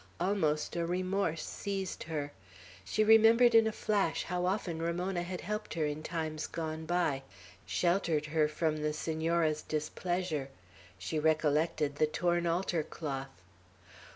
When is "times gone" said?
6.01-6.87